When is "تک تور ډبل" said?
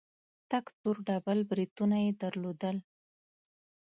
0.51-1.39